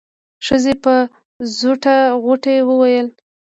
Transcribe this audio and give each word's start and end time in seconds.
ښځې 0.45 0.73
په 0.83 0.93
زوټه 1.57 1.95
غوټۍ 2.23 2.57
وويل. 2.69 3.07